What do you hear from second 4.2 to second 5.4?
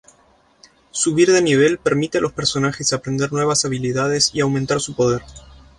y aumentar su poder.